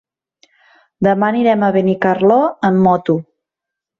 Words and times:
Demà 1.07 1.27
anirem 1.33 1.67
a 1.67 1.69
Benicarló 1.77 2.39
amb 2.71 2.83
moto. 2.89 3.19